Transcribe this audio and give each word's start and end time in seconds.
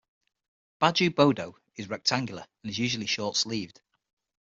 Baju 0.81 1.11
bodo 1.13 1.59
is 1.75 1.87
rectangular 1.87 2.47
and 2.63 2.71
is 2.71 2.79
usually 2.79 3.05
short 3.05 3.35
sleeved. 3.37 3.81